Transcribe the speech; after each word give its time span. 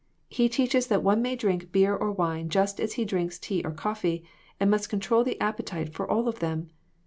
He 0.29 0.49
teaches 0.49 0.87
that 0.87 1.03
one 1.03 1.21
may 1.21 1.35
drink 1.35 1.71
beer 1.71 1.95
or 1.95 2.11
wine 2.11 2.49
just 2.49 2.79
as 2.79 2.93
he 2.93 3.05
drinks 3.05 3.37
tea 3.37 3.61
or 3.63 3.69
coffee, 3.69 4.23
and 4.59 4.71
must 4.71 4.89
control 4.89 5.23
the 5.23 5.37
appe 5.39 5.63
tite 5.63 5.93
for 5.93 6.09
all 6.09 6.27
of 6.27 6.39
them. 6.39 6.71